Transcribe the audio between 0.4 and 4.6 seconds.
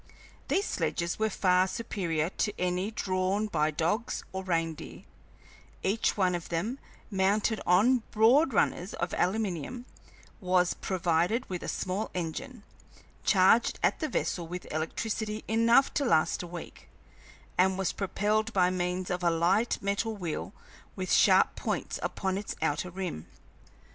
These sledges were far superior to any drawn by dogs or